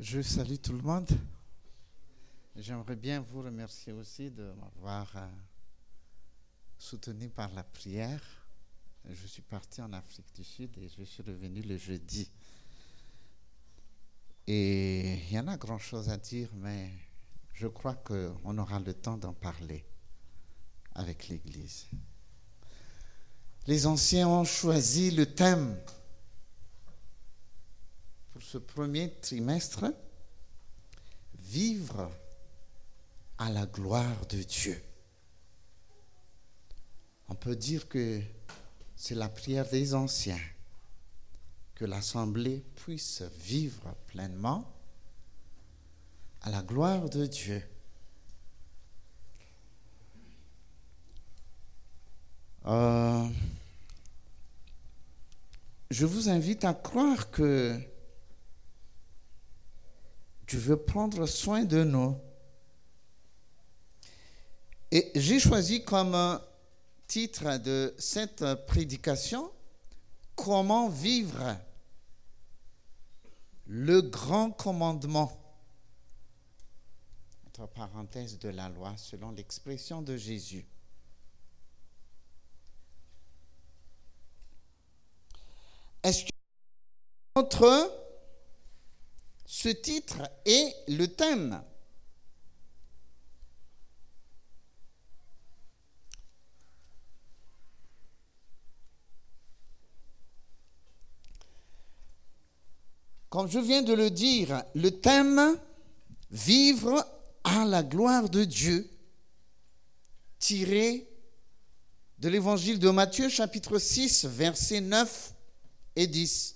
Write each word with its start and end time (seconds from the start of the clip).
Je 0.00 0.20
salue 0.22 0.56
tout 0.56 0.72
le 0.72 0.82
monde. 0.82 1.08
J'aimerais 2.56 2.96
bien 2.96 3.20
vous 3.20 3.42
remercier 3.42 3.92
aussi 3.92 4.28
de 4.28 4.52
m'avoir 4.60 5.08
euh, 5.16 5.28
soutenu 6.76 7.28
par 7.28 7.52
la 7.54 7.62
prière. 7.62 8.20
Je 9.08 9.26
suis 9.28 9.42
parti 9.42 9.80
en 9.80 9.92
Afrique 9.92 10.34
du 10.34 10.42
Sud 10.42 10.76
et 10.78 10.88
je 10.88 11.04
suis 11.04 11.22
revenu 11.22 11.62
le 11.62 11.76
jeudi. 11.76 12.28
Et 14.48 15.14
il 15.14 15.32
y 15.32 15.38
en 15.38 15.46
a 15.46 15.56
grand 15.56 15.78
chose 15.78 16.08
à 16.08 16.16
dire, 16.16 16.48
mais 16.54 16.90
je 17.52 17.68
crois 17.68 17.94
qu'on 17.94 18.58
aura 18.58 18.80
le 18.80 18.94
temps 18.94 19.16
d'en 19.16 19.32
parler 19.32 19.84
avec 20.96 21.28
l'Église. 21.28 21.86
Les 23.68 23.86
anciens 23.86 24.26
ont 24.26 24.44
choisi 24.44 25.12
le 25.12 25.32
thème 25.32 25.78
pour 28.34 28.42
ce 28.42 28.58
premier 28.58 29.12
trimestre, 29.20 29.94
vivre 31.38 32.10
à 33.38 33.48
la 33.48 33.64
gloire 33.64 34.26
de 34.26 34.42
Dieu. 34.42 34.82
On 37.28 37.36
peut 37.36 37.54
dire 37.54 37.88
que 37.88 38.20
c'est 38.96 39.14
la 39.14 39.28
prière 39.28 39.68
des 39.70 39.94
anciens, 39.94 40.40
que 41.76 41.84
l'Assemblée 41.84 42.64
puisse 42.74 43.22
vivre 43.38 43.94
pleinement 44.08 44.68
à 46.42 46.50
la 46.50 46.62
gloire 46.62 47.08
de 47.08 47.26
Dieu. 47.26 47.62
Euh, 52.66 53.28
je 55.88 56.04
vous 56.04 56.28
invite 56.28 56.64
à 56.64 56.74
croire 56.74 57.30
que 57.30 57.93
tu 60.46 60.56
veux 60.56 60.76
prendre 60.76 61.26
soin 61.26 61.64
de 61.64 61.84
nous. 61.84 62.16
Et 64.90 65.10
j'ai 65.14 65.40
choisi 65.40 65.84
comme 65.84 66.40
titre 67.06 67.58
de 67.58 67.94
cette 67.98 68.44
prédication 68.66 69.50
Comment 70.36 70.88
vivre 70.88 71.56
le 73.66 74.02
grand 74.02 74.50
commandement, 74.50 75.32
entre 77.46 77.66
parenthèses 77.68 78.38
de 78.38 78.48
la 78.50 78.68
loi, 78.68 78.96
selon 78.96 79.30
l'expression 79.30 80.02
de 80.02 80.16
Jésus. 80.16 80.66
Est-ce 86.02 86.24
que 86.24 86.30
ce 89.46 89.68
titre 89.68 90.22
est 90.44 90.74
le 90.88 91.06
thème. 91.06 91.62
Comme 103.30 103.48
je 103.48 103.58
viens 103.58 103.82
de 103.82 103.92
le 103.92 104.10
dire, 104.10 104.62
le 104.74 104.90
thème 104.90 105.58
Vivre 106.34 107.06
à 107.44 107.64
la 107.64 107.84
gloire 107.84 108.28
de 108.28 108.42
Dieu, 108.42 108.90
tiré 110.40 111.08
de 112.18 112.28
l'évangile 112.28 112.80
de 112.80 112.90
Matthieu 112.90 113.28
chapitre 113.28 113.78
6, 113.78 114.24
versets 114.24 114.80
9 114.80 115.32
et 115.94 116.08
10. 116.08 116.53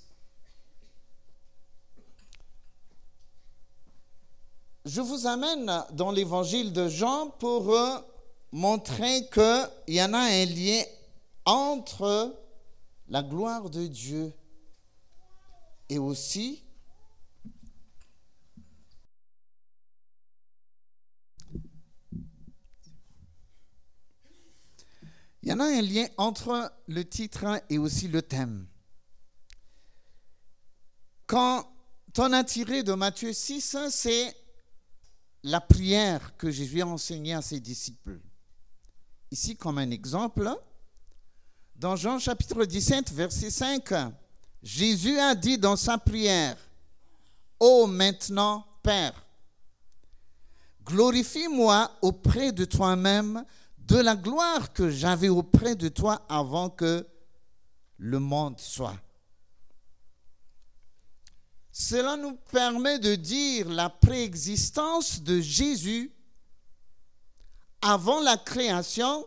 Je 4.84 5.00
vous 5.00 5.26
amène 5.26 5.84
dans 5.92 6.10
l'évangile 6.10 6.72
de 6.72 6.88
Jean 6.88 7.30
pour 7.38 7.76
montrer 8.52 9.28
qu'il 9.28 9.94
y 9.94 10.02
en 10.02 10.14
a 10.14 10.18
un 10.18 10.44
lien 10.46 10.82
entre 11.44 12.34
la 13.08 13.22
gloire 13.22 13.70
de 13.70 13.86
Dieu 13.86 14.32
et 15.88 15.98
aussi 15.98 16.62
Il 25.48 25.52
y 25.52 25.54
en 25.54 25.60
a 25.60 25.64
un 25.64 25.80
lien 25.80 26.06
entre 26.18 26.70
le 26.88 27.08
titre 27.08 27.62
et 27.70 27.78
aussi 27.78 28.06
le 28.06 28.20
thème. 28.20 28.66
Quand 31.26 31.66
on 32.18 32.32
a 32.34 32.44
tiré 32.44 32.82
de 32.82 32.92
Matthieu 32.92 33.32
6, 33.32 33.76
c'est 33.88 34.36
la 35.42 35.60
prière 35.60 36.36
que 36.36 36.50
Jésus 36.50 36.82
a 36.82 36.86
enseignée 36.86 37.34
à 37.34 37.42
ses 37.42 37.60
disciples. 37.60 38.18
Ici, 39.30 39.56
comme 39.56 39.78
un 39.78 39.90
exemple, 39.90 40.50
dans 41.76 41.96
Jean 41.96 42.18
chapitre 42.18 42.64
17, 42.64 43.12
verset 43.12 43.50
5, 43.50 43.92
Jésus 44.62 45.18
a 45.18 45.34
dit 45.34 45.58
dans 45.58 45.76
sa 45.76 45.98
prière, 45.98 46.56
Ô 47.60 47.86
maintenant, 47.86 48.64
Père, 48.82 49.26
glorifie-moi 50.84 51.90
auprès 52.02 52.52
de 52.52 52.64
toi-même 52.64 53.44
de 53.78 53.96
la 53.96 54.16
gloire 54.16 54.72
que 54.72 54.90
j'avais 54.90 55.28
auprès 55.28 55.74
de 55.74 55.88
toi 55.88 56.24
avant 56.28 56.70
que 56.70 57.06
le 57.98 58.18
monde 58.18 58.58
soit. 58.58 58.96
Cela 61.80 62.16
nous 62.16 62.34
permet 62.34 62.98
de 62.98 63.14
dire 63.14 63.68
la 63.68 63.88
préexistence 63.88 65.22
de 65.22 65.40
Jésus 65.40 66.12
avant 67.80 68.20
la 68.20 68.36
création. 68.36 69.24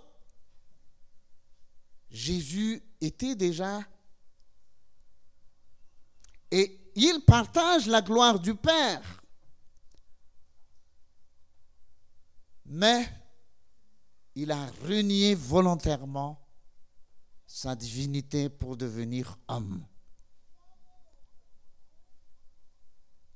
Jésus 2.10 2.84
était 3.00 3.36
déjà 3.36 3.80
et 6.52 6.92
il 6.94 7.22
partage 7.22 7.88
la 7.88 8.02
gloire 8.02 8.38
du 8.38 8.54
Père. 8.54 9.24
Mais 12.66 13.10
il 14.36 14.52
a 14.52 14.66
renié 14.86 15.36
volontairement 15.36 16.46
sa 17.48 17.78
divinité 17.78 18.50
pour 18.50 18.76
devenir 18.76 19.40
homme. 19.48 19.86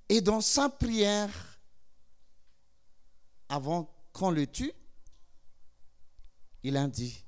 Et 0.09 0.21
dans 0.21 0.41
sa 0.41 0.69
prière, 0.69 1.59
avant 3.49 3.89
qu'on 4.13 4.31
le 4.31 4.47
tue, 4.47 4.71
il 6.63 6.77
a 6.77 6.87
dit, 6.87 7.23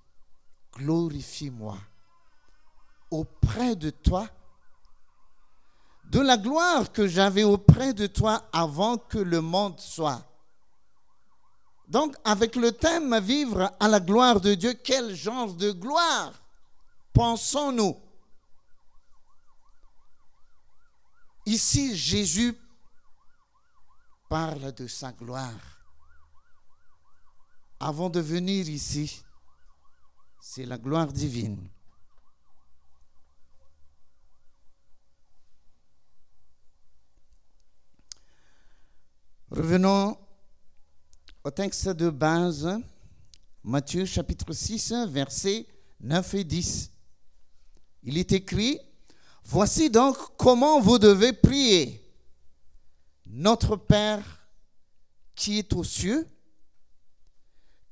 glorifie-moi 0.73 1.77
auprès 3.09 3.75
de 3.75 3.89
toi 3.89 4.29
de 6.09 6.19
la 6.21 6.37
gloire 6.37 6.91
que 6.91 7.07
j'avais 7.07 7.43
auprès 7.43 7.93
de 7.93 8.07
toi 8.07 8.43
avant 8.53 8.97
que 8.97 9.17
le 9.17 9.41
monde 9.41 9.79
soit. 9.79 10.23
Donc, 11.87 12.15
avec 12.23 12.55
le 12.55 12.71
thème 12.71 13.17
vivre 13.19 13.71
à 13.79 13.87
la 13.87 13.99
gloire 13.99 14.41
de 14.41 14.53
Dieu, 14.53 14.73
quel 14.73 15.15
genre 15.15 15.53
de 15.53 15.71
gloire 15.71 16.33
pensons-nous? 17.13 17.97
Ici, 21.45 21.95
Jésus 21.95 22.57
parle 24.29 24.71
de 24.73 24.87
sa 24.87 25.11
gloire. 25.11 25.81
Avant 27.79 28.09
de 28.09 28.19
venir 28.19 28.67
ici, 28.67 29.21
c'est 30.41 30.65
la 30.65 30.77
gloire 30.77 31.11
divine. 31.11 31.69
Revenons 39.49 40.17
au 41.43 41.51
texte 41.51 41.89
de 41.89 42.09
base, 42.09 42.69
Matthieu 43.63 44.05
chapitre 44.05 44.51
6, 44.53 44.93
versets 45.09 45.65
9 46.01 46.33
et 46.33 46.43
10. 46.43 46.91
Il 48.03 48.17
est 48.17 48.31
écrit, 48.31 48.79
Voici 49.49 49.89
donc 49.89 50.17
comment 50.35 50.81
vous 50.81 50.99
devez 50.99 51.31
prier. 51.31 52.03
Notre 53.29 53.75
Père 53.75 54.49
qui 55.35 55.59
est 55.59 55.73
aux 55.73 55.83
cieux, 55.83 56.27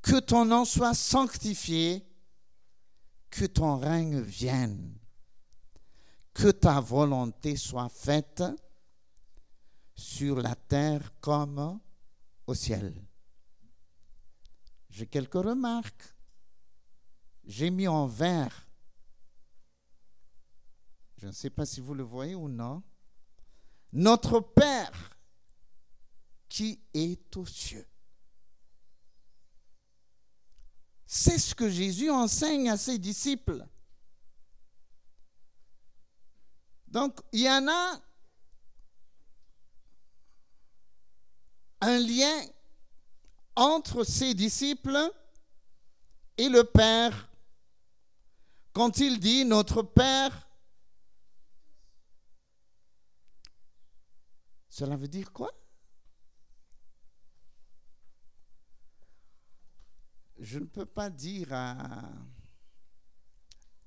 que 0.01 0.19
ton 0.19 0.45
nom 0.45 0.65
soit 0.65 0.93
sanctifié, 0.93 2.05
que 3.29 3.45
ton 3.45 3.77
règne 3.77 4.19
vienne, 4.19 4.97
que 6.33 6.49
ta 6.49 6.79
volonté 6.79 7.55
soit 7.55 7.89
faite 7.89 8.43
sur 9.95 10.41
la 10.41 10.55
terre 10.55 11.13
comme 11.21 11.79
au 12.47 12.53
ciel. 12.53 12.93
J'ai 14.89 15.07
quelques 15.07 15.33
remarques. 15.33 16.15
J'ai 17.45 17.69
mis 17.69 17.87
en 17.87 18.07
vert. 18.07 18.67
Je 21.17 21.27
ne 21.27 21.31
sais 21.31 21.49
pas 21.49 21.65
si 21.65 21.79
vous 21.79 21.93
le 21.93 22.03
voyez 22.03 22.35
ou 22.35 22.47
non. 22.47 22.81
Notre 23.91 24.39
Père 24.39 24.74
qui 26.55 26.79
est 26.93 27.35
aux 27.35 27.45
cieux. 27.45 27.85
C'est 31.05 31.37
ce 31.37 31.53
que 31.53 31.69
Jésus 31.69 32.09
enseigne 32.09 32.69
à 32.69 32.77
ses 32.77 32.97
disciples. 32.97 33.67
Donc, 36.87 37.19
il 37.33 37.41
y 37.41 37.49
en 37.49 37.67
a 37.67 38.01
un 41.81 41.99
lien 41.99 42.45
entre 43.57 44.05
ses 44.05 44.33
disciples 44.33 45.11
et 46.37 46.47
le 46.47 46.63
Père. 46.63 47.29
Quand 48.71 48.99
il 48.99 49.19
dit 49.19 49.43
notre 49.43 49.83
Père, 49.83 50.47
cela 54.69 54.95
veut 54.95 55.09
dire 55.09 55.33
quoi? 55.33 55.51
Je 60.45 60.59
ne 60.59 60.65
peux 60.65 60.85
pas 60.85 61.09
dire 61.09 61.51
à, 61.51 62.03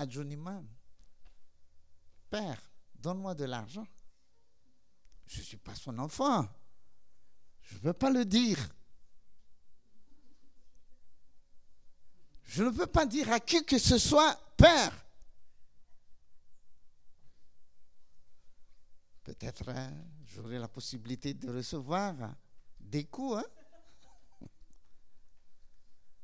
Johnny 0.08 0.34
Man, 0.34 0.66
Père, 2.28 2.60
donne-moi 2.96 3.32
de 3.36 3.44
l'argent. 3.44 3.86
Je 5.28 5.38
ne 5.38 5.44
suis 5.44 5.56
pas 5.56 5.76
son 5.76 5.96
enfant. 6.00 6.48
Je 7.62 7.76
ne 7.76 7.80
peux 7.80 7.92
pas 7.92 8.10
le 8.10 8.24
dire. 8.24 8.58
Je 12.42 12.64
ne 12.64 12.70
peux 12.70 12.88
pas 12.88 13.06
dire 13.06 13.30
à 13.30 13.38
qui 13.38 13.64
que 13.64 13.78
ce 13.78 13.96
soit, 13.96 14.34
Père. 14.56 15.06
Peut-être 19.22 19.68
hein, 19.68 19.92
j'aurai 20.24 20.58
la 20.58 20.66
possibilité 20.66 21.34
de 21.34 21.50
recevoir 21.50 22.16
des 22.80 23.04
coups. 23.04 23.44
Hein. 23.44 23.57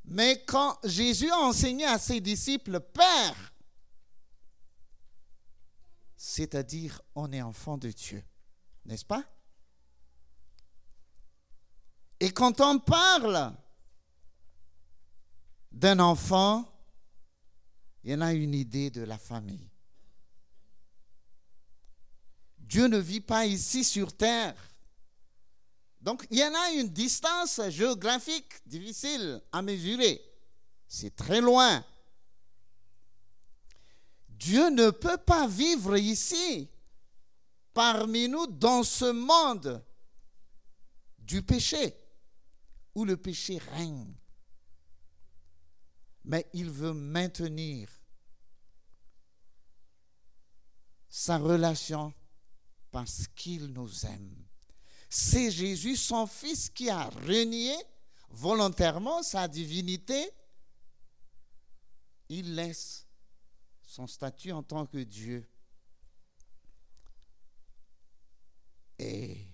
Mais 0.05 0.45
quand 0.45 0.79
Jésus 0.85 1.31
a 1.31 1.39
enseigné 1.39 1.85
à 1.87 1.99
ses 1.99 2.21
disciples, 2.21 2.81
Père, 2.81 3.53
c'est-à-dire 6.17 7.01
on 7.15 7.33
est 7.33 7.43
enfant 7.43 7.79
de 7.79 7.91
Dieu, 7.91 8.23
n'est-ce 8.85 9.05
pas? 9.05 9.25
Et 12.21 12.31
quand 12.31 12.61
on 12.61 12.79
parle 12.79 13.55
d'un 15.73 15.99
enfant, 15.99 16.71
il 18.03 18.13
y 18.13 18.15
en 18.15 18.21
a 18.21 18.33
une 18.33 18.55
idée 18.55 18.91
de 18.91 19.03
la 19.03 19.19
famille. 19.19 19.69
Dieu 22.59 22.87
ne 22.87 22.99
vit 22.99 23.21
pas 23.21 23.47
ici 23.47 23.85
sur 23.85 24.17
terre. 24.17 24.55
Donc 26.05 26.27
il 26.31 26.39
y 26.39 26.45
en 26.45 26.55
a 26.55 26.71
une 26.73 26.91
distance 26.91 27.63
géographique 27.71 28.53
difficile 28.67 29.41
à 29.51 29.63
mesurer. 29.63 30.23
C'est 30.87 31.17
très 31.17 31.41
loin. 31.41 31.83
Dieu 34.29 34.69
ne 34.69 34.91
peut 34.91 35.17
pas 35.17 35.49
vivre 35.49 35.97
ici, 35.97 36.69
parmi 37.73 38.29
nous, 38.29 38.47
dans 38.47 38.83
ce 38.83 39.11
monde 39.13 39.83
du 41.21 41.43
péché, 41.43 41.95
où 42.95 43.07
le 43.07 43.17
péché 43.17 43.57
règne. 43.57 44.15
Mais 46.23 46.47
il 46.53 46.69
veut 46.69 46.93
maintenir 46.93 47.89
sa 51.09 51.39
relation 51.39 52.13
parce 52.91 53.27
qu'il 53.29 53.69
nous 53.69 54.05
aime. 54.05 54.44
C'est 55.17 55.53
Jésus, 55.53 55.95
son 55.95 56.27
Fils, 56.27 56.69
qui 56.69 56.91
a 56.91 57.05
renié 57.05 57.73
volontairement 58.31 59.23
sa 59.23 59.47
divinité. 59.47 60.29
Il 62.29 62.57
laisse 62.57 63.07
son 63.87 64.09
statut 64.09 64.51
en 64.51 64.65
tant 64.65 64.87
que 64.87 64.99
Dieu. 64.99 65.49
Et 68.99 69.47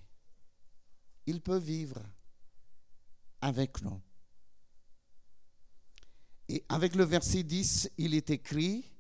il 1.26 1.42
peut 1.42 1.58
vivre 1.58 2.00
avec 3.42 3.82
nous. 3.82 4.00
Et 6.48 6.64
avec 6.70 6.94
le 6.94 7.04
verset 7.04 7.42
10, 7.42 7.90
il 7.98 8.14
est 8.14 8.30
écrit, 8.30 8.90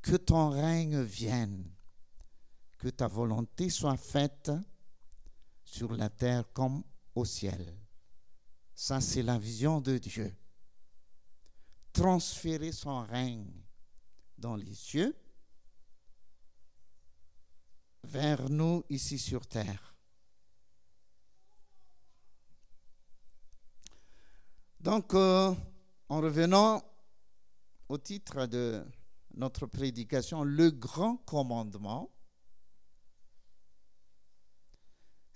que 0.00 0.14
ton 0.14 0.50
règne 0.50 1.02
vienne, 1.02 1.68
que 2.78 2.86
ta 2.86 3.08
volonté 3.08 3.68
soit 3.68 3.96
faite 3.96 4.52
sur 5.66 5.92
la 5.92 6.08
terre 6.08 6.50
comme 6.54 6.82
au 7.14 7.26
ciel. 7.26 7.76
Ça, 8.74 9.00
c'est 9.00 9.22
la 9.22 9.38
vision 9.38 9.80
de 9.80 9.98
Dieu. 9.98 10.34
Transférer 11.92 12.72
son 12.72 13.02
règne 13.02 13.52
dans 14.38 14.56
les 14.56 14.74
cieux 14.74 15.14
vers 18.04 18.48
nous 18.48 18.84
ici 18.88 19.18
sur 19.18 19.46
terre. 19.46 19.94
Donc, 24.78 25.14
euh, 25.14 25.52
en 26.08 26.20
revenant 26.20 26.82
au 27.88 27.98
titre 27.98 28.46
de 28.46 28.84
notre 29.34 29.66
prédication, 29.66 30.44
le 30.44 30.70
grand 30.70 31.16
commandement, 31.16 32.15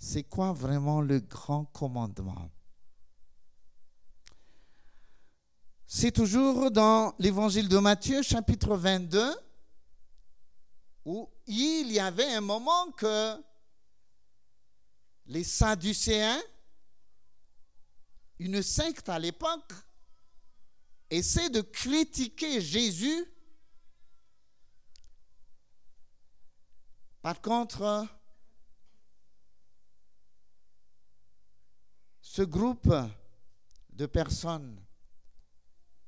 c'est 0.03 0.23
quoi 0.23 0.51
vraiment 0.51 0.99
le 0.99 1.19
grand 1.19 1.65
commandement? 1.65 2.49
C'est 5.85 6.11
toujours 6.11 6.71
dans 6.71 7.13
l'évangile 7.19 7.69
de 7.69 7.77
Matthieu, 7.77 8.23
chapitre 8.23 8.75
22, 8.75 9.35
où 11.05 11.29
il 11.45 11.91
y 11.91 11.99
avait 11.99 12.33
un 12.33 12.41
moment 12.41 12.91
que 12.93 13.39
les 15.27 15.43
Sadducéens, 15.43 16.41
une 18.39 18.63
secte 18.63 19.07
à 19.07 19.19
l'époque, 19.19 19.71
essaient 21.11 21.51
de 21.51 21.61
critiquer 21.61 22.59
Jésus. 22.59 23.23
Par 27.21 27.39
contre, 27.39 28.07
ce 32.33 32.43
groupe 32.43 32.95
de 33.89 34.05
personnes 34.05 34.81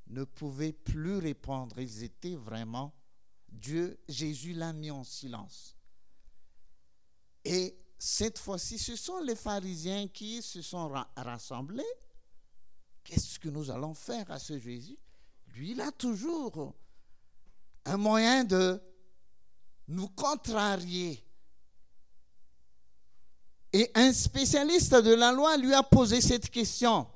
ne 0.06 0.24
pouvaient 0.24 0.72
plus 0.72 1.18
répondre. 1.18 1.78
Ils 1.78 2.02
étaient 2.02 2.34
vraiment, 2.34 2.94
Dieu, 3.46 4.00
Jésus 4.08 4.54
l'a 4.54 4.72
mis 4.72 4.90
en 4.90 5.04
silence. 5.04 5.76
Et 7.44 7.76
cette 7.98 8.38
fois-ci, 8.38 8.78
ce 8.78 8.96
sont 8.96 9.20
les 9.20 9.36
pharisiens 9.36 10.08
qui 10.08 10.40
se 10.40 10.62
sont 10.62 10.90
rassemblés. 11.14 11.84
Qu'est-ce 13.02 13.38
que 13.38 13.50
nous 13.50 13.70
allons 13.70 13.92
faire 13.92 14.30
à 14.30 14.38
ce 14.38 14.58
Jésus? 14.58 14.96
Lui, 15.48 15.72
il 15.72 15.80
a 15.82 15.92
toujours 15.92 16.74
un 17.84 17.98
moyen 17.98 18.44
de 18.44 18.82
nous 19.88 20.08
contrarier. 20.08 21.22
Et 23.74 23.90
un 23.96 24.12
spécialiste 24.12 24.94
de 24.94 25.12
la 25.12 25.32
loi 25.32 25.56
lui 25.56 25.74
a 25.74 25.82
posé 25.82 26.20
cette 26.20 26.48
question. 26.48 27.08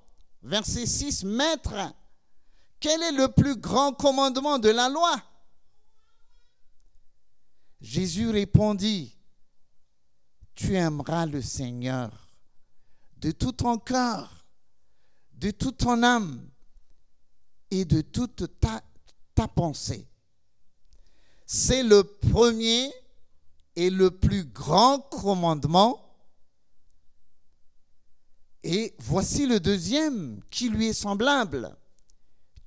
Verset 0.43 0.87
6, 0.87 1.23
Maître, 1.23 1.95
quel 2.81 3.01
est 3.01 3.13
le 3.13 3.29
plus 3.29 3.55
grand 3.55 3.93
commandement 3.93 4.59
de 4.59 4.69
la 4.71 4.89
loi? 4.89 5.23
Jésus 7.81 8.29
répondit, 8.31 9.17
Tu 10.57 10.75
aimeras 10.75 11.27
le 11.27 11.41
Seigneur 11.41 12.11
de 13.19 13.31
tout 13.31 13.53
ton 13.53 13.79
cœur, 13.79 14.45
de 15.35 15.53
toute 15.53 15.79
ton 15.79 16.03
âme 16.03 16.45
et 17.71 17.85
de 17.85 18.01
toute 18.01 18.59
ta, 18.59 18.83
ta 19.33 19.47
pensée. 19.47 20.09
C'est 21.47 21.85
le 21.85 22.03
premier 22.03 22.93
et 23.77 23.91
le 23.91 24.11
plus 24.11 24.43
grand 24.43 24.99
commandement. 24.99 26.08
Et 28.71 28.95
voici 28.99 29.47
le 29.47 29.61
deuxième 29.61 30.41
qui 30.51 30.69
lui 30.69 30.89
est 30.89 30.93
semblable 30.93 31.75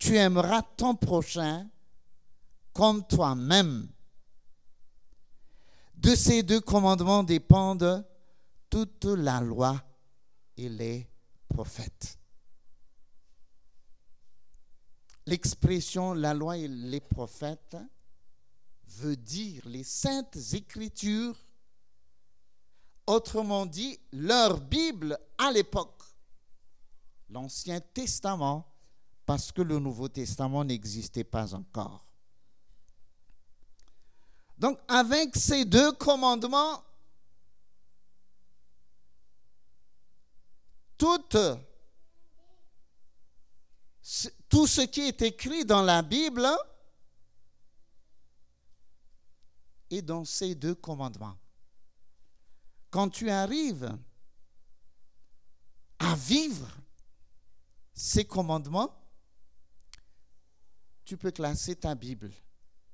tu 0.02 0.18
aimeras 0.18 0.64
ton 0.64 0.96
prochain 0.96 1.70
comme 2.74 3.06
toi-même. 3.06 3.88
De 5.96 6.16
ces 6.16 6.42
deux 6.42 6.60
commandements 6.60 7.22
dépendent 7.22 8.04
toute 8.68 9.06
la 9.06 9.42
loi 9.42 9.80
et 10.58 10.70
les 10.70 11.08
prophètes. 11.48 12.18
L'expression 15.28 16.16
la 16.16 16.34
loi 16.34 16.58
et 16.58 16.68
les 16.68 17.00
prophètes 17.00 17.78
veut 18.88 19.18
dire 19.18 19.62
les 19.68 19.84
saintes 19.84 20.40
écritures 20.54 21.38
Autrement 23.08 23.66
dit, 23.66 24.00
leur 24.12 24.60
Bible 24.60 25.18
à 25.38 25.52
l'époque, 25.52 26.04
l'Ancien 27.30 27.80
Testament, 27.80 28.68
parce 29.26 29.52
que 29.52 29.62
le 29.62 29.80
Nouveau 29.80 30.08
Testament 30.08 30.64
n'existait 30.64 31.24
pas 31.24 31.54
encore. 31.54 32.06
Donc 34.58 34.80
avec 34.88 35.36
ces 35.36 35.66
deux 35.66 35.92
commandements, 35.94 36.84
tout, 40.98 41.18
ce 44.68 44.82
qui 44.82 45.02
est 45.02 45.22
écrit 45.24 45.66
dans 45.66 45.82
la 45.82 46.04
Bible 46.04 46.48
est 49.90 50.04
dans 50.04 50.26
ces 50.26 50.54
deux 50.54 50.76
commandements. 50.76 51.38
Quand 52.92 53.10
tu 53.10 53.32
arrives 53.32 53.98
à 55.98 56.16
vivre 56.16 56.68
ces 57.94 58.26
commandements, 58.26 58.96
tu 61.04 61.18
peux 61.18 61.32
classer 61.32 61.76
ta 61.76 61.96
Bible 61.96 62.32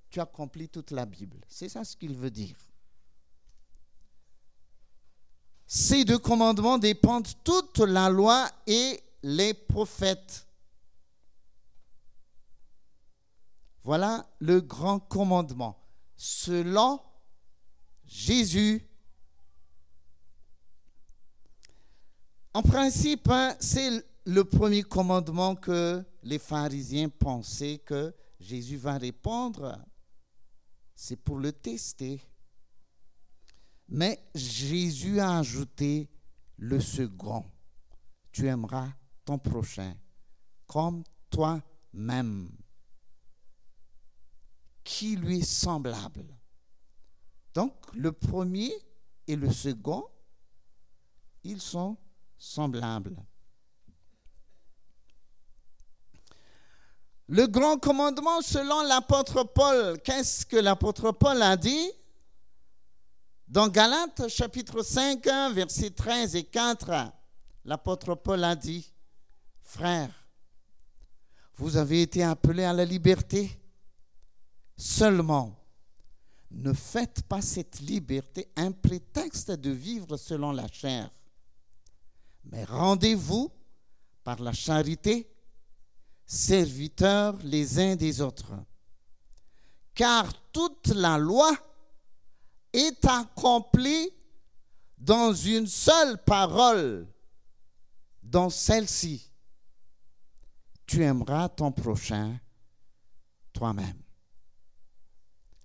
tu 0.09 0.19
accomplis 0.19 0.69
toute 0.69 0.91
la 0.91 1.05
Bible. 1.05 1.39
C'est 1.47 1.69
ça 1.69 1.83
ce 1.83 1.95
qu'il 1.95 2.15
veut 2.15 2.31
dire. 2.31 2.57
Ces 5.65 6.05
deux 6.05 6.17
commandements 6.17 6.77
dépendent 6.77 7.27
toute 7.43 7.79
la 7.79 8.09
loi 8.09 8.49
et 8.65 9.01
les 9.21 9.53
prophètes. 9.53 10.47
Voilà 13.83 14.25
le 14.39 14.61
grand 14.61 14.99
commandement. 14.99 15.77
Selon 16.15 17.01
Jésus. 18.05 18.83
En 22.57 22.63
principe, 22.63 23.29
hein, 23.29 23.55
c'est 23.59 24.03
le 24.25 24.43
premier 24.43 24.81
commandement 24.81 25.53
que 25.53 26.03
les 26.23 26.39
pharisiens 26.39 27.07
pensaient 27.07 27.77
que 27.77 28.11
Jésus 28.39 28.77
va 28.77 28.97
répondre 28.97 29.77
c'est 30.95 31.17
pour 31.17 31.37
le 31.37 31.51
tester. 31.51 32.19
Mais 33.89 34.19
Jésus 34.33 35.19
a 35.19 35.37
ajouté 35.37 36.09
le 36.57 36.79
second. 36.79 37.45
Tu 38.31 38.47
aimeras 38.47 38.89
ton 39.23 39.37
prochain 39.37 39.95
comme 40.65 41.03
toi-même, 41.29 42.49
qui 44.83 45.15
lui 45.15 45.41
est 45.41 45.43
semblable. 45.43 46.25
Donc 47.53 47.75
le 47.93 48.11
premier 48.11 48.73
et 49.27 49.35
le 49.35 49.53
second, 49.53 50.03
ils 51.43 51.61
sont 51.61 51.95
Le 57.27 57.45
grand 57.47 57.77
commandement 57.77 58.41
selon 58.41 58.83
l'apôtre 58.83 59.43
Paul, 59.43 59.99
qu'est-ce 60.01 60.45
que 60.45 60.55
l'apôtre 60.55 61.11
Paul 61.11 61.41
a 61.41 61.57
dit? 61.57 61.91
Dans 63.47 63.67
Galates 63.67 64.27
chapitre 64.29 64.81
5, 64.81 65.25
versets 65.53 65.91
13 65.91 66.35
et 66.35 66.43
4, 66.45 67.11
l'apôtre 67.65 68.15
Paul 68.15 68.43
a 68.43 68.55
dit, 68.55 68.93
Frères, 69.61 70.27
vous 71.55 71.75
avez 71.75 72.01
été 72.01 72.23
appelés 72.23 72.63
à 72.63 72.73
la 72.73 72.85
liberté. 72.85 73.59
Seulement, 74.77 75.57
ne 76.51 76.71
faites 76.71 77.23
pas 77.23 77.41
cette 77.41 77.79
liberté 77.79 78.47
un 78.55 78.71
prétexte 78.71 79.51
de 79.51 79.71
vivre 79.71 80.15
selon 80.15 80.51
la 80.51 80.67
chair, 80.67 81.09
mais 82.51 82.63
rendez-vous 82.63 83.51
par 84.23 84.39
la 84.41 84.53
charité 84.53 85.29
serviteurs 86.25 87.37
les 87.43 87.79
uns 87.79 87.95
des 87.95 88.21
autres. 88.21 88.53
Car 89.93 90.31
toute 90.51 90.87
la 90.89 91.17
loi 91.17 91.51
est 92.73 93.05
accomplie 93.05 94.11
dans 94.97 95.33
une 95.33 95.67
seule 95.67 96.23
parole, 96.23 97.07
dans 98.21 98.49
celle-ci. 98.49 99.31
Tu 100.85 101.03
aimeras 101.03 101.49
ton 101.49 101.71
prochain 101.71 102.39
toi-même. 103.53 104.01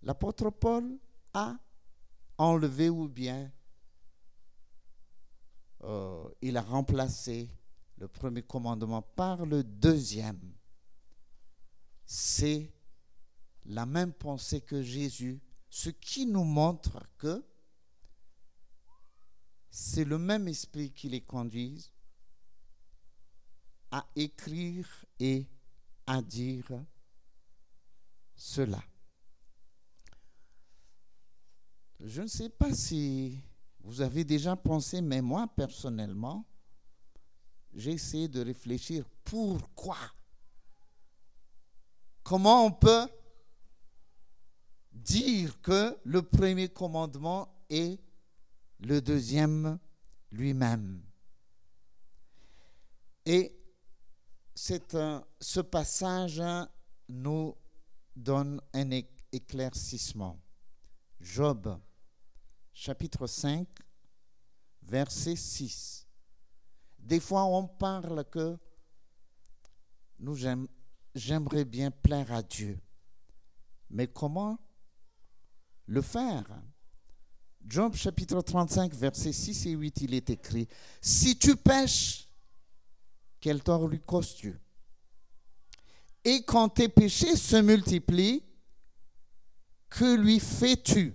L'apôtre 0.02 0.50
Paul 0.50 0.98
a 1.34 1.56
enlevé 2.38 2.88
ou 2.88 3.08
bien 3.08 3.52
euh, 5.84 6.28
il 6.40 6.56
a 6.56 6.62
remplacé 6.62 7.50
le 7.98 8.08
premier 8.08 8.42
commandement 8.42 9.02
par 9.02 9.46
le 9.46 9.62
deuxième. 9.64 10.40
C'est 12.04 12.72
la 13.64 13.86
même 13.86 14.12
pensée 14.12 14.60
que 14.60 14.82
Jésus, 14.82 15.40
ce 15.70 15.90
qui 15.90 16.26
nous 16.26 16.44
montre 16.44 17.02
que 17.18 17.44
c'est 19.70 20.04
le 20.04 20.18
même 20.18 20.48
esprit 20.48 20.92
qui 20.92 21.08
les 21.08 21.22
conduise 21.22 21.92
à 23.90 24.06
écrire 24.16 24.86
et 25.18 25.46
à 26.06 26.20
dire 26.20 26.84
cela. 28.34 28.82
Je 32.00 32.22
ne 32.22 32.26
sais 32.26 32.48
pas 32.50 32.74
si 32.74 33.42
vous 33.82 34.00
avez 34.00 34.24
déjà 34.24 34.56
pensé, 34.56 35.00
mais 35.00 35.20
moi 35.20 35.48
personnellement, 35.56 36.46
j'ai 37.74 37.92
essayé 37.92 38.28
de 38.28 38.40
réfléchir 38.40 39.04
pourquoi? 39.24 39.96
Comment 42.22 42.66
on 42.66 42.70
peut 42.70 43.08
dire 44.92 45.60
que 45.60 45.98
le 46.04 46.22
premier 46.22 46.68
commandement 46.68 47.48
est 47.68 47.98
le 48.78 49.00
deuxième 49.00 49.78
lui-même? 50.30 51.02
Et 53.24 53.58
ce 54.54 55.60
passage 55.60 56.42
nous 57.08 57.56
donne 58.14 58.60
un 58.74 58.90
éclaircissement. 59.32 60.38
Job, 61.20 61.80
chapitre 62.72 63.26
5, 63.26 63.66
verset 64.82 65.36
6. 65.36 66.06
Des 66.98 67.20
fois, 67.20 67.44
on 67.44 67.66
parle 67.66 68.24
que 68.24 68.58
nous 70.18 70.36
j'aimerais 71.14 71.64
bien 71.64 71.90
plaire 71.90 72.32
à 72.32 72.42
Dieu. 72.42 72.78
Mais 73.90 74.06
comment 74.06 74.58
le 75.86 76.00
faire? 76.00 76.46
Job 77.64 77.94
chapitre 77.94 78.40
35, 78.40 78.92
versets 78.94 79.32
6 79.32 79.66
et 79.66 79.70
8, 79.72 80.00
il 80.02 80.14
est 80.14 80.30
écrit, 80.30 80.66
Si 81.00 81.38
tu 81.38 81.56
pêches, 81.56 82.28
quel 83.40 83.62
tort 83.62 83.86
lui 83.88 84.00
cause-tu 84.00 84.58
Et 86.24 86.42
quand 86.44 86.70
tes 86.70 86.88
péchés 86.88 87.36
se 87.36 87.56
multiplient, 87.56 88.42
que 89.88 90.16
lui 90.16 90.40
fais-tu 90.40 91.14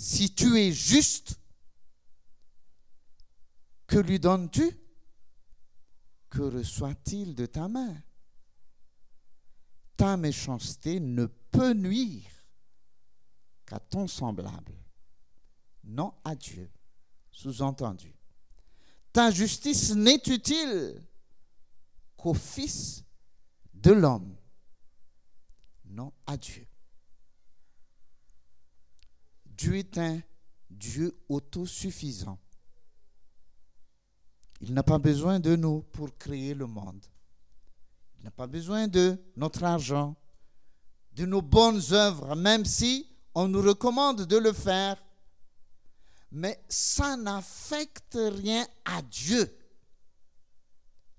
Si 0.00 0.32
tu 0.32 0.56
es 0.56 0.70
juste, 0.70 1.40
que 3.88 3.98
lui 3.98 4.20
donnes-tu? 4.20 4.70
Que 6.30 6.42
reçoit-il 6.42 7.34
de 7.34 7.46
ta 7.46 7.66
main? 7.66 8.00
Ta 9.96 10.16
méchanceté 10.16 11.00
ne 11.00 11.26
peut 11.26 11.72
nuire 11.72 12.30
qu'à 13.66 13.80
ton 13.80 14.06
semblable, 14.06 14.78
non 15.82 16.14
à 16.22 16.36
Dieu. 16.36 16.70
Sous-entendu. 17.32 18.14
Ta 19.12 19.32
justice 19.32 19.96
n'est 19.96 20.22
utile 20.28 21.04
qu'au 22.16 22.34
Fils 22.34 23.02
de 23.74 23.90
l'homme, 23.90 24.36
non 25.86 26.12
à 26.24 26.36
Dieu. 26.36 26.67
Dieu 29.58 29.74
est 29.74 29.98
un 29.98 30.22
Dieu 30.70 31.18
autosuffisant. 31.28 32.38
Il 34.60 34.72
n'a 34.72 34.84
pas 34.84 34.98
besoin 34.98 35.40
de 35.40 35.56
nous 35.56 35.82
pour 35.82 36.16
créer 36.16 36.54
le 36.54 36.66
monde. 36.66 37.04
Il 38.18 38.24
n'a 38.24 38.30
pas 38.30 38.46
besoin 38.46 38.86
de 38.86 39.20
notre 39.36 39.64
argent, 39.64 40.16
de 41.12 41.26
nos 41.26 41.42
bonnes 41.42 41.82
œuvres, 41.92 42.36
même 42.36 42.64
si 42.64 43.08
on 43.34 43.48
nous 43.48 43.60
recommande 43.60 44.26
de 44.26 44.36
le 44.36 44.52
faire. 44.52 44.96
Mais 46.30 46.62
ça 46.68 47.16
n'affecte 47.16 48.18
rien 48.18 48.66
à 48.84 49.02
Dieu. 49.02 49.56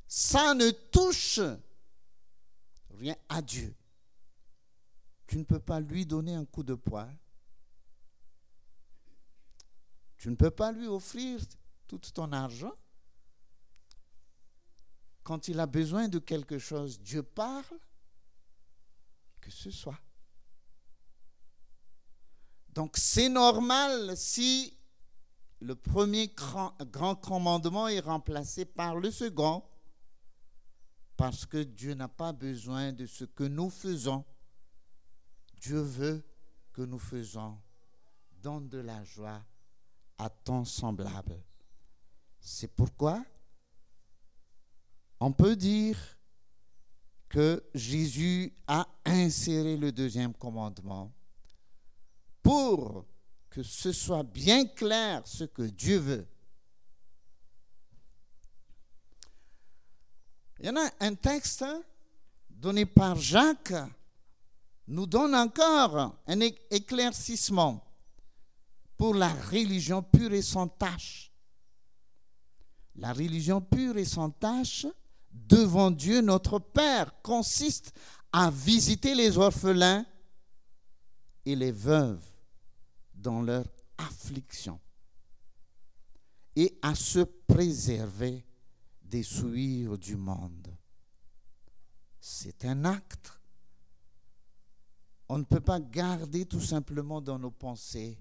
Ça 0.07 0.53
ne 0.53 0.69
touche 0.69 1.41
rien 2.91 3.15
à 3.27 3.41
Dieu. 3.41 3.75
Tu 5.27 5.37
ne 5.37 5.43
peux 5.43 5.59
pas 5.59 5.79
lui 5.79 6.05
donner 6.05 6.35
un 6.35 6.45
coup 6.45 6.63
de 6.63 6.75
poing. 6.75 7.09
Tu 10.19 10.29
ne 10.29 10.35
peux 10.35 10.51
pas 10.51 10.73
lui 10.73 10.85
offrir 10.85 11.39
tout 11.87 11.97
ton 12.13 12.31
argent. 12.33 12.73
Quand 15.23 15.47
il 15.47 15.59
a 15.59 15.65
besoin 15.65 16.09
de 16.09 16.19
quelque 16.19 16.59
chose, 16.59 16.99
Dieu 16.99 17.23
parle, 17.23 17.79
que 19.39 19.49
ce 19.49 19.71
soit. 19.71 19.99
Donc 22.69 22.97
c'est 22.97 23.29
normal 23.29 24.15
si 24.17 24.77
le 25.61 25.75
premier 25.75 26.27
grand, 26.27 27.15
commandement 27.15 27.87
est 27.87 27.99
remplacé 27.99 28.65
par 28.65 28.95
le 28.95 29.11
second, 29.11 29.63
parce 31.15 31.45
que 31.45 31.63
Dieu 31.63 31.93
n'a 31.93 32.07
pas 32.09 32.33
besoin 32.33 32.91
de 32.91 33.05
ce 33.05 33.23
que 33.23 33.43
nous 33.43 33.69
faisons. 33.69 34.25
Dieu 35.61 35.79
veut 35.79 36.25
que 36.73 36.81
nous 36.81 36.99
faisons. 36.99 37.57
Donne 38.41 38.69
de 38.69 38.77
la 38.79 39.03
joie 39.03 39.43
à 40.19 40.29
ton 40.29 40.65
semblable. 40.65 41.41
C'est 42.39 42.67
pourquoi 42.75 43.23
on 45.19 45.31
peut 45.31 45.55
dire 45.55 45.97
que 47.27 47.63
Jésus 47.73 48.53
a 48.67 48.87
inséré 49.05 49.75
le 49.75 49.91
deuxième 49.91 50.33
commandement 50.33 51.11
pour 52.41 53.05
que 53.49 53.63
ce 53.63 53.91
soit 53.91 54.23
bien 54.23 54.65
clair 54.65 55.21
ce 55.25 55.43
que 55.43 55.63
Dieu 55.63 55.97
veut. 55.97 56.27
Il 60.59 60.65
y 60.65 60.69
en 60.69 60.77
a 60.77 60.89
un 60.99 61.15
texte 61.15 61.65
donné 62.49 62.85
par 62.85 63.15
Jacques 63.15 63.73
nous 64.87 65.05
donne 65.05 65.35
encore 65.35 66.19
un 66.25 66.39
éclaircissement 66.39 67.83
pour 68.99 69.15
la 69.15 69.33
religion 69.33 70.03
pure 70.03 70.33
et 70.33 70.41
sans 70.41 70.67
tâche. 70.67 71.31
La 72.97 73.13
religion 73.13 73.61
pure 73.61 73.97
et 73.97 74.03
sans 74.03 74.29
tâche 74.29 74.85
devant 75.31 75.89
Dieu 75.89 76.19
notre 76.19 76.59
Père 76.59 77.21
consiste 77.21 77.97
à 78.33 78.51
visiter 78.51 79.15
les 79.15 79.37
orphelins 79.37 80.05
et 81.45 81.55
les 81.55 81.71
veuves 81.71 82.25
dans 83.13 83.41
leur 83.41 83.63
affliction 83.97 84.77
et 86.57 86.77
à 86.81 86.93
se 86.93 87.19
préserver 87.19 88.45
des 89.01 89.23
souillures 89.23 89.97
du 89.97 90.17
monde. 90.17 90.75
C'est 92.19 92.65
un 92.65 92.83
acte. 92.83 93.39
On 95.29 95.37
ne 95.37 95.45
peut 95.45 95.61
pas 95.61 95.79
garder 95.79 96.45
tout 96.45 96.59
simplement 96.59 97.21
dans 97.21 97.39
nos 97.39 97.51
pensées 97.51 98.17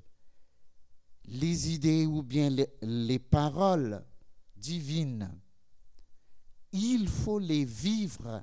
les 1.28 1.72
idées 1.72 2.06
ou 2.06 2.22
bien 2.22 2.50
les, 2.50 2.68
les 2.82 3.18
paroles 3.18 4.04
divines. 4.56 5.30
Il 6.72 7.08
faut 7.08 7.38
les 7.38 7.64
vivre. 7.64 8.42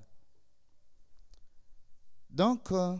Donc, 2.29 2.71
euh, 2.71 2.95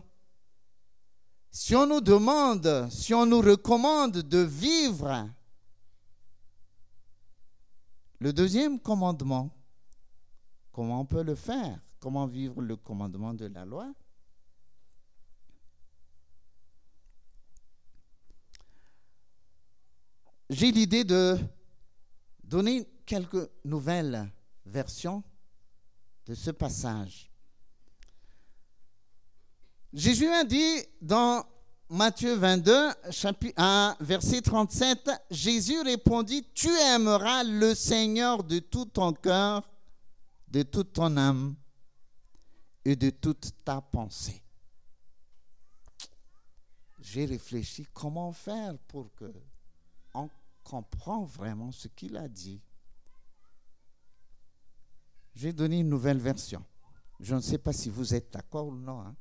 si 1.50 1.74
on 1.74 1.86
nous 1.86 2.00
demande, 2.00 2.88
si 2.90 3.14
on 3.14 3.26
nous 3.26 3.40
recommande 3.40 4.18
de 4.18 4.38
vivre 4.38 5.28
le 8.18 8.32
deuxième 8.32 8.80
commandement, 8.80 9.50
comment 10.72 11.00
on 11.00 11.06
peut 11.06 11.22
le 11.22 11.34
faire? 11.34 11.80
Comment 11.98 12.26
vivre 12.26 12.62
le 12.62 12.76
commandement 12.76 13.34
de 13.34 13.46
la 13.46 13.64
loi? 13.64 13.92
J'ai 20.48 20.70
l'idée 20.70 21.02
de 21.04 21.38
donner 22.44 22.88
quelques 23.04 23.50
nouvelles 23.64 24.30
versions 24.64 25.22
de 26.26 26.34
ce 26.34 26.50
passage. 26.50 27.30
Jésus 29.92 30.28
a 30.28 30.44
dit 30.44 30.84
dans 31.00 31.44
Matthieu 31.88 32.34
22, 32.34 32.90
chapitre 33.10 33.96
verset 34.02 34.42
37, 34.42 35.10
Jésus 35.30 35.80
répondit, 35.82 36.44
Tu 36.54 36.68
aimeras 36.68 37.42
le 37.44 37.74
Seigneur 37.74 38.44
de 38.44 38.58
tout 38.58 38.86
ton 38.86 39.12
cœur, 39.12 39.68
de 40.48 40.62
toute 40.62 40.92
ton 40.92 41.16
âme 41.16 41.56
et 42.84 42.94
de 42.94 43.10
toute 43.10 43.52
ta 43.64 43.80
pensée. 43.80 44.42
J'ai 47.00 47.24
réfléchi 47.24 47.86
comment 47.92 48.32
faire 48.32 48.76
pour 48.88 49.12
que 49.14 49.32
on 50.72 50.82
comprenne 50.82 51.24
vraiment 51.26 51.70
ce 51.72 51.88
qu'il 51.88 52.16
a 52.16 52.28
dit. 52.28 52.60
J'ai 55.34 55.52
donné 55.52 55.80
une 55.80 55.88
nouvelle 55.88 56.18
version. 56.18 56.64
Je 57.20 57.34
ne 57.34 57.40
sais 57.40 57.58
pas 57.58 57.72
si 57.72 57.90
vous 57.90 58.14
êtes 58.14 58.32
d'accord 58.32 58.66
ou 58.68 58.74
non. 58.74 59.00
Hein. 59.00 59.16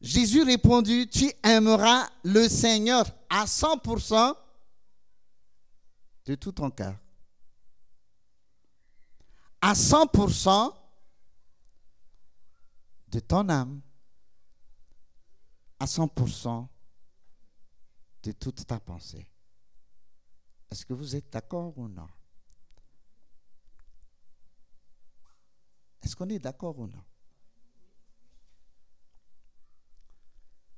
Jésus 0.00 0.42
répondit, 0.42 1.08
tu 1.08 1.32
aimeras 1.42 2.08
le 2.24 2.48
Seigneur 2.48 3.06
à 3.30 3.44
100% 3.44 4.34
de 6.24 6.34
tout 6.34 6.52
ton 6.52 6.70
cœur. 6.70 6.96
À 9.60 9.74
100% 9.74 10.74
de 13.08 13.20
ton 13.20 13.48
âme. 13.48 13.80
À 15.78 15.84
100% 15.84 16.68
de 18.22 18.32
toute 18.32 18.66
ta 18.66 18.78
pensée. 18.78 19.26
Est-ce 20.70 20.86
que 20.86 20.92
vous 20.92 21.16
êtes 21.16 21.30
d'accord 21.30 21.76
ou 21.76 21.88
non? 21.88 22.08
Est-ce 26.02 26.16
qu'on 26.16 26.28
est, 26.28 26.38
d'accord 26.38 26.78
ou 26.78 26.86
non? 26.86 27.04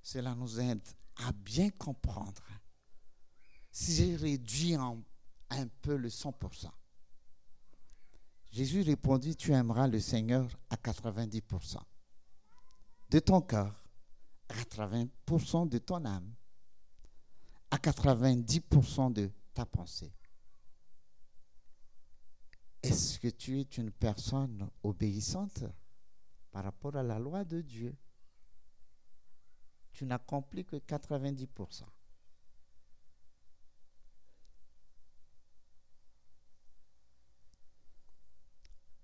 Cela 0.03 0.35
nous 0.35 0.61
aide 0.61 0.87
à 1.17 1.33
bien 1.33 1.71
comprendre. 1.71 2.43
Si 3.71 3.95
j'ai 3.95 4.17
réduit 4.17 4.75
un 4.75 5.69
peu 5.81 5.97
le 5.97 6.09
100%, 6.09 6.71
Jésus 8.51 8.83
répondit, 8.83 9.35
tu 9.35 9.53
aimeras 9.53 9.89
le 9.89 9.99
Seigneur 9.99 10.49
à 10.71 10.77
90% 10.77 11.79
de 13.11 13.19
ton 13.19 13.41
cœur, 13.41 13.83
à 14.49 14.55
80% 14.55 15.69
de 15.69 15.79
ton 15.79 16.05
âme, 16.05 16.33
à 17.75 17.77
90% 17.77 19.13
de 19.13 19.33
ta 19.53 19.67
pensée. 19.67 20.13
Est-ce 22.85 23.19
que 23.19 23.27
tu 23.27 23.59
es 23.59 23.63
une 23.63 23.91
personne 23.91 24.71
obéissante 24.85 25.65
par 26.53 26.63
rapport 26.63 26.95
à 26.95 27.03
la 27.03 27.19
loi 27.19 27.45
de 27.45 27.61
Dieu? 27.63 27.97
Tu 29.91 30.07
n'accomplis 30.07 30.65
que 30.65 30.77
90%. 30.77 31.85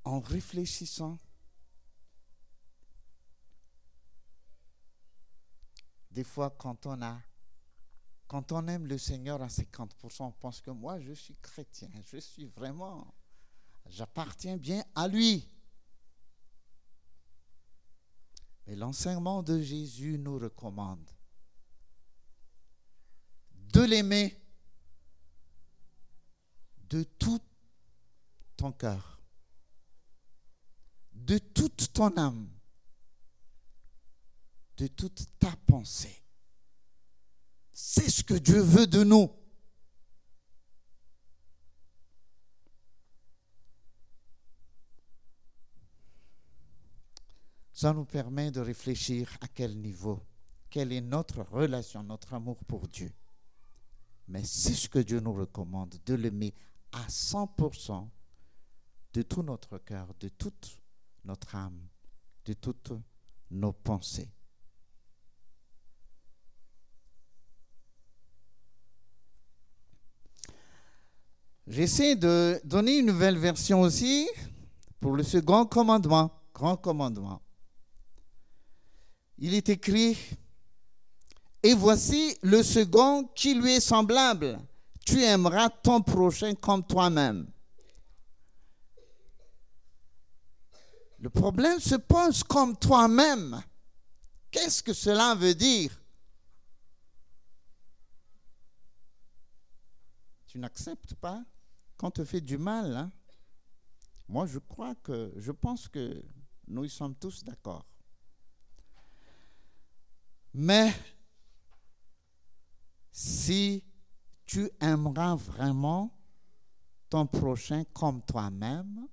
En 0.04 0.20
réfléchissant, 0.20 1.18
des 6.12 6.24
fois 6.24 6.50
quand 6.50 6.86
on 6.86 7.02
a 7.02 7.20
quand 8.30 8.52
on 8.52 8.68
aime 8.68 8.86
le 8.86 8.96
Seigneur 8.96 9.42
à 9.42 9.48
50%, 9.48 10.22
on 10.22 10.30
pense 10.30 10.60
que 10.60 10.70
moi 10.70 11.00
je 11.00 11.12
suis 11.12 11.34
chrétien, 11.42 11.90
je 12.04 12.18
suis 12.18 12.44
vraiment 12.44 13.12
J'appartiens 13.88 14.56
bien 14.56 14.84
à 14.94 15.08
lui. 15.08 15.48
Mais 18.66 18.76
l'enseignement 18.76 19.42
de 19.42 19.60
Jésus 19.60 20.16
nous 20.16 20.38
recommande 20.38 21.10
de 23.72 23.80
l'aimer 23.80 24.40
de 26.88 27.02
tout 27.02 27.40
ton 28.56 28.70
cœur, 28.70 29.20
de 31.12 31.38
toute 31.38 31.92
ton 31.92 32.16
âme, 32.16 32.48
de 34.76 34.86
toute 34.86 35.26
ta 35.40 35.56
pensée. 35.66 36.19
C'est 37.82 38.10
ce 38.10 38.22
que 38.22 38.34
Dieu 38.34 38.60
veut 38.60 38.86
de 38.86 39.02
nous. 39.02 39.30
Ça 47.72 47.94
nous 47.94 48.04
permet 48.04 48.50
de 48.50 48.60
réfléchir 48.60 49.34
à 49.40 49.48
quel 49.48 49.78
niveau, 49.78 50.22
quelle 50.68 50.92
est 50.92 51.00
notre 51.00 51.40
relation, 51.40 52.02
notre 52.02 52.34
amour 52.34 52.62
pour 52.66 52.86
Dieu. 52.86 53.10
Mais 54.28 54.44
c'est 54.44 54.74
ce 54.74 54.88
que 54.90 54.98
Dieu 54.98 55.20
nous 55.20 55.32
recommande, 55.32 55.96
de 56.04 56.14
l'aimer 56.14 56.54
à 56.92 57.06
100% 57.06 58.10
de 59.14 59.22
tout 59.22 59.42
notre 59.42 59.78
cœur, 59.78 60.14
de 60.20 60.28
toute 60.28 60.78
notre 61.24 61.54
âme, 61.54 61.88
de 62.44 62.52
toutes 62.52 62.92
nos 63.50 63.72
pensées. 63.72 64.30
J'essaie 71.70 72.16
de 72.16 72.60
donner 72.64 72.98
une 72.98 73.06
nouvelle 73.06 73.38
version 73.38 73.82
aussi 73.82 74.28
pour 74.98 75.12
le 75.12 75.22
second 75.22 75.64
commandement, 75.66 76.32
grand 76.52 76.76
commandement. 76.76 77.40
Il 79.38 79.54
est 79.54 79.68
écrit, 79.68 80.18
et 81.62 81.74
voici 81.74 82.36
le 82.42 82.64
second 82.64 83.22
qui 83.36 83.54
lui 83.54 83.74
est 83.74 83.80
semblable, 83.80 84.58
tu 85.06 85.22
aimeras 85.22 85.70
ton 85.70 86.02
prochain 86.02 86.56
comme 86.56 86.84
toi-même. 86.84 87.48
Le 91.20 91.30
problème 91.30 91.78
se 91.78 91.94
pose 91.94 92.42
comme 92.42 92.76
toi-même. 92.76 93.62
Qu'est-ce 94.50 94.82
que 94.82 94.92
cela 94.92 95.36
veut 95.36 95.54
dire? 95.54 95.92
Tu 100.48 100.58
n'acceptes 100.58 101.14
pas? 101.14 101.44
Quand 102.00 102.12
te 102.12 102.24
fait 102.24 102.40
du 102.40 102.56
mal. 102.56 102.96
Hein? 102.96 103.12
Moi, 104.26 104.46
je 104.46 104.58
crois 104.58 104.94
que, 104.94 105.34
je 105.36 105.52
pense 105.52 105.86
que 105.86 106.24
nous 106.66 106.84
y 106.84 106.88
sommes 106.88 107.14
tous 107.14 107.44
d'accord. 107.44 107.84
Mais 110.54 110.94
si 113.12 113.84
tu 114.46 114.70
aimeras 114.80 115.34
vraiment 115.34 116.18
ton 117.10 117.26
prochain 117.26 117.84
comme 117.92 118.22
toi-même, 118.22 119.06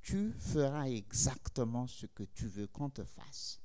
tu 0.00 0.32
feras 0.38 0.88
exactement 0.88 1.86
ce 1.86 2.06
que 2.06 2.22
tu 2.22 2.46
veux 2.46 2.66
qu'on 2.68 2.88
te 2.88 3.04
fasse. 3.04 3.60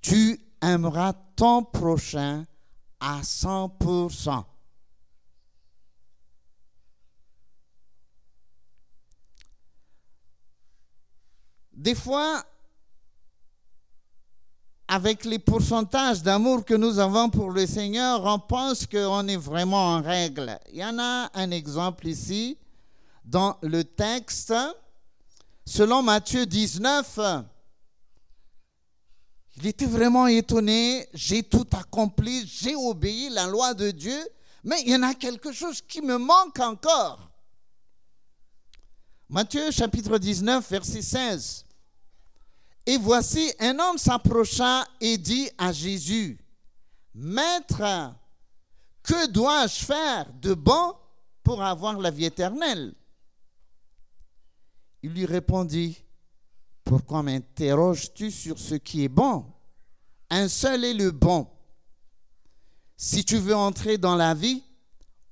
Tu 0.00 0.40
aimeras 0.62 1.12
ton 1.36 1.62
prochain 1.62 2.46
à 3.04 3.20
100%. 3.20 4.44
Des 11.74 11.94
fois, 11.94 12.42
avec 14.88 15.26
les 15.26 15.38
pourcentages 15.38 16.22
d'amour 16.22 16.64
que 16.64 16.72
nous 16.72 16.98
avons 16.98 17.28
pour 17.28 17.50
le 17.50 17.66
Seigneur, 17.66 18.24
on 18.24 18.38
pense 18.38 18.86
qu'on 18.86 19.28
est 19.28 19.36
vraiment 19.36 19.96
en 19.96 20.02
règle. 20.02 20.58
Il 20.72 20.78
y 20.78 20.84
en 20.84 20.98
a 20.98 21.30
un 21.34 21.50
exemple 21.50 22.06
ici 22.06 22.56
dans 23.22 23.58
le 23.60 23.84
texte. 23.84 24.54
Selon 25.66 26.02
Matthieu 26.02 26.46
19, 26.46 27.18
il 29.56 29.66
était 29.66 29.86
vraiment 29.86 30.26
étonné, 30.26 31.08
j'ai 31.14 31.42
tout 31.42 31.66
accompli, 31.72 32.46
j'ai 32.46 32.74
obéi 32.74 33.28
la 33.30 33.46
loi 33.46 33.72
de 33.74 33.90
Dieu, 33.90 34.28
mais 34.64 34.80
il 34.82 34.90
y 34.90 34.96
en 34.96 35.02
a 35.02 35.14
quelque 35.14 35.52
chose 35.52 35.80
qui 35.80 36.00
me 36.00 36.18
manque 36.18 36.58
encore. 36.58 37.30
Matthieu 39.28 39.70
chapitre 39.70 40.18
19, 40.18 40.68
verset 40.70 41.02
16. 41.02 41.64
Et 42.86 42.98
voici, 42.98 43.52
un 43.60 43.78
homme 43.78 43.96
s'approcha 43.96 44.86
et 45.00 45.16
dit 45.16 45.48
à 45.56 45.72
Jésus, 45.72 46.38
Maître, 47.14 48.12
que 49.02 49.26
dois-je 49.28 49.84
faire 49.84 50.32
de 50.34 50.54
bon 50.54 50.94
pour 51.42 51.62
avoir 51.62 51.98
la 51.98 52.10
vie 52.10 52.24
éternelle? 52.24 52.94
Il 55.02 55.12
lui 55.12 55.26
répondit, 55.26 56.02
pourquoi 56.84 57.22
m'interroges-tu 57.22 58.30
sur 58.30 58.58
ce 58.58 58.74
qui 58.74 59.04
est 59.04 59.08
bon. 59.08 59.46
Un 60.30 60.48
seul 60.48 60.84
est 60.84 60.94
le 60.94 61.10
bon. 61.10 61.48
Si 62.96 63.24
tu 63.24 63.38
veux 63.38 63.56
entrer 63.56 63.98
dans 63.98 64.16
la 64.16 64.34
vie, 64.34 64.62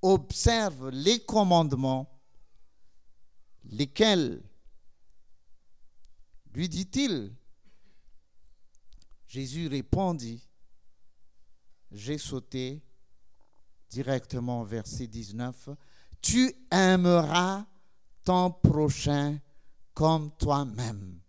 observe 0.00 0.88
les 0.90 1.20
commandements, 1.24 2.08
lesquels, 3.64 4.42
lui 6.54 6.68
dit-il, 6.68 7.32
Jésus 9.28 9.68
répondit, 9.68 10.46
j'ai 11.90 12.18
sauté 12.18 12.82
directement 13.88 14.62
au 14.62 14.64
verset 14.64 15.06
19, 15.06 15.70
tu 16.20 16.54
aimeras 16.70 17.66
ton 18.24 18.50
prochain 18.50 19.38
comme 19.94 20.30
toi-même. 20.36 21.21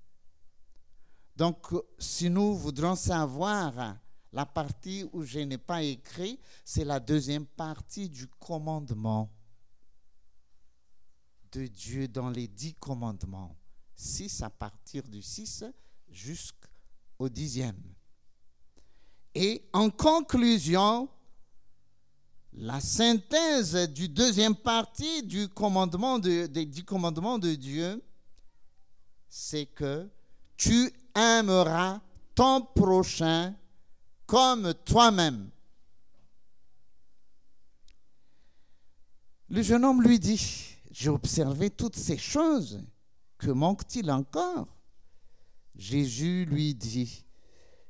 Donc, 1.35 1.67
si 1.97 2.29
nous 2.29 2.55
voudrons 2.55 2.95
savoir 2.95 3.97
la 4.31 4.45
partie 4.45 5.07
où 5.13 5.23
je 5.23 5.39
n'ai 5.39 5.57
pas 5.57 5.81
écrit, 5.81 6.39
c'est 6.63 6.85
la 6.85 6.99
deuxième 6.99 7.45
partie 7.45 8.09
du 8.09 8.27
commandement 8.27 9.31
de 11.51 11.67
Dieu 11.67 12.07
dans 12.07 12.29
les 12.29 12.47
dix 12.47 12.73
commandements. 12.75 13.55
Six 13.95 14.41
à 14.41 14.49
partir 14.49 15.03
du 15.03 15.21
6 15.21 15.65
jusqu'au 16.09 17.29
dixième. 17.29 17.81
Et 19.35 19.67
en 19.73 19.89
conclusion, 19.89 21.09
la 22.53 22.79
synthèse 22.79 23.75
du 23.89 24.07
deuxième 24.07 24.55
partie 24.55 25.23
du 25.23 25.47
commandement 25.47 26.19
des 26.19 26.47
dix 26.47 26.83
commandements 26.83 27.39
de 27.39 27.55
Dieu, 27.55 28.03
c'est 29.27 29.65
que 29.65 30.09
tu 30.55 30.91
aimeras 31.15 32.01
ton 32.35 32.61
prochain 32.61 33.55
comme 34.25 34.73
toi-même. 34.85 35.49
Le 39.49 39.61
jeune 39.61 39.85
homme 39.85 40.01
lui 40.01 40.19
dit, 40.19 40.77
j'ai 40.89 41.09
observé 41.09 41.69
toutes 41.69 41.95
ces 41.95 42.17
choses, 42.17 42.83
que 43.37 43.51
manque-t-il 43.51 44.09
encore? 44.09 44.67
Jésus 45.75 46.45
lui 46.45 46.73
dit, 46.73 47.23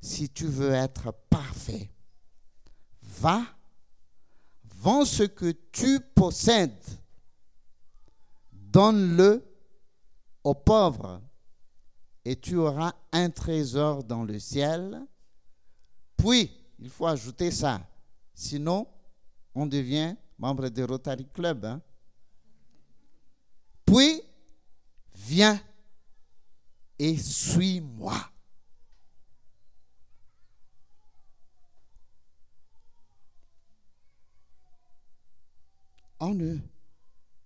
si 0.01 0.29
tu 0.29 0.45
veux 0.45 0.71
être 0.71 1.13
parfait, 1.29 1.89
va, 3.01 3.45
vends 4.63 5.05
ce 5.05 5.23
que 5.23 5.51
tu 5.71 5.99
possèdes, 5.99 6.99
donne-le 8.51 9.45
aux 10.43 10.55
pauvres 10.55 11.21
et 12.25 12.35
tu 12.35 12.55
auras 12.55 12.93
un 13.11 13.29
trésor 13.29 14.03
dans 14.03 14.23
le 14.23 14.39
ciel. 14.39 15.05
Puis, 16.17 16.51
il 16.79 16.89
faut 16.89 17.07
ajouter 17.07 17.51
ça. 17.51 17.81
Sinon, 18.33 18.87
on 19.53 19.65
devient 19.65 20.15
membre 20.37 20.69
du 20.69 20.83
Rotary 20.83 21.25
Club. 21.33 21.65
Hein. 21.65 21.81
Puis, 23.85 24.21
viens 25.13 25.59
et 26.97 27.17
suis-moi. 27.17 28.29
On 36.19 36.33
ne 36.33 36.57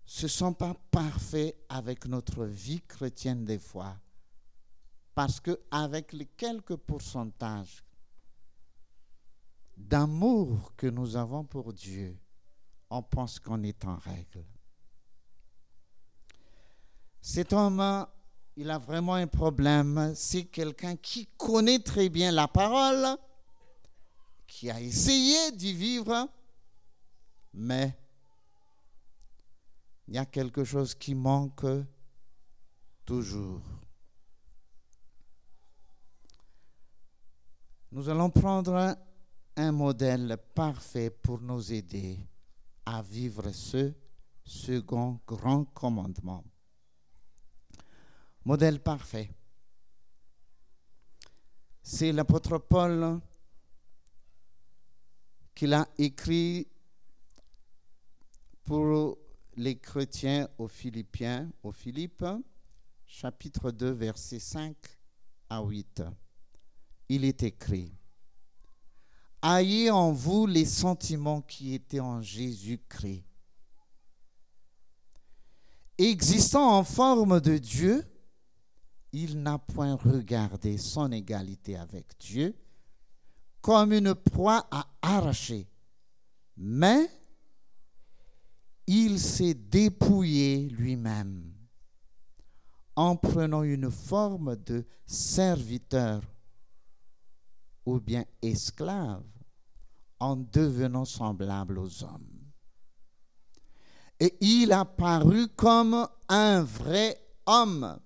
se 0.06 0.28
sent 0.28 0.54
pas 0.58 0.76
parfait 0.92 1.56
avec 1.68 2.06
notre 2.06 2.46
vie 2.46 2.82
chrétienne 2.82 3.44
des 3.44 3.58
fois. 3.58 3.98
Parce 5.18 5.40
qu'avec 5.40 6.14
les 6.14 6.28
quelques 6.28 6.76
pourcentages 6.76 7.84
d'amour 9.76 10.76
que 10.76 10.86
nous 10.86 11.16
avons 11.16 11.44
pour 11.44 11.74
Dieu, 11.74 12.16
on 12.92 13.02
pense 13.02 13.40
qu'on 13.40 13.64
est 13.64 13.84
en 13.84 13.96
règle. 13.96 14.46
Cet 17.20 17.52
homme, 17.52 18.06
il 18.58 18.70
a 18.70 18.78
vraiment 18.78 19.16
un 19.16 19.26
problème. 19.26 20.14
C'est 20.14 20.46
quelqu'un 20.46 20.96
qui 20.96 21.26
connaît 21.36 21.80
très 21.80 22.10
bien 22.10 22.32
la 22.32 22.48
parole, 22.48 23.18
qui 24.46 24.70
a 24.70 24.80
essayé 24.80 25.52
d'y 25.52 25.74
vivre, 25.74 26.30
mais 27.56 27.98
il 30.08 30.14
y 30.14 30.20
a 30.20 30.28
quelque 30.28 30.64
chose 30.64 30.94
qui 30.94 31.16
manque 31.16 31.66
toujours. 33.04 33.77
Nous 37.98 38.10
allons 38.10 38.30
prendre 38.30 38.96
un 39.56 39.72
modèle 39.72 40.38
parfait 40.54 41.10
pour 41.10 41.42
nous 41.42 41.74
aider 41.74 42.20
à 42.86 43.02
vivre 43.02 43.50
ce 43.52 43.92
second 44.46 45.20
grand 45.26 45.66
commandement. 45.66 46.44
Modèle 48.46 48.80
parfait. 48.82 49.32
C'est 51.82 52.12
l'apôtre 52.12 52.60
Paul 52.60 53.20
qui 55.56 55.66
l'a 55.66 55.88
écrit 55.98 56.68
pour 58.64 59.18
les 59.56 59.80
chrétiens 59.80 60.48
aux 60.60 60.68
Philippiens, 60.68 61.50
aux 61.64 61.72
Philippes, 61.72 62.26
chapitre 63.08 63.72
2, 63.72 63.90
versets 63.90 64.38
5 64.38 64.76
à 65.50 65.64
8 65.64 66.04
il 67.10 67.26
est 67.26 67.44
écrit, 67.44 67.94
ayez 69.44 69.92
en 69.92 70.12
vous 70.12 70.46
les 70.46 70.66
sentiments 70.66 71.42
qui 71.42 71.74
étaient 71.74 72.00
en 72.00 72.22
Jésus-Christ. 72.22 73.24
Existant 75.98 76.78
en 76.78 76.84
forme 76.84 77.40
de 77.40 77.58
Dieu, 77.58 78.06
il 79.12 79.42
n'a 79.42 79.58
point 79.58 79.96
regardé 79.96 80.78
son 80.78 81.12
égalité 81.12 81.76
avec 81.76 82.18
Dieu 82.20 82.56
comme 83.62 83.92
une 83.92 84.14
proie 84.14 84.68
à 84.72 84.88
arracher, 85.02 85.68
mais 86.56 87.10
il 88.86 89.20
s'est 89.20 89.56
dépouillé 89.56 90.70
lui-même 90.70 91.54
en 92.96 93.16
prenant 93.16 93.64
une 93.64 93.92
forme 93.92 94.56
de 94.56 94.86
serviteur 95.06 96.22
ou 97.88 98.02
bien 98.02 98.26
esclave 98.42 99.24
en 100.20 100.36
devenant 100.36 101.06
semblable 101.06 101.80
aux 101.80 102.04
hommes. 102.04 102.52
Et 104.20 104.38
il 104.42 104.74
a 104.74 104.84
paru 104.84 105.48
comme 105.48 106.06
un 106.28 106.64
vrai 106.64 107.18
homme. 107.46 107.98